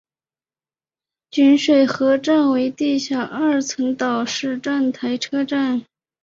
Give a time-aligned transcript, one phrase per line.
[1.29, 5.85] 锦水河站为地下二层岛式站台车站。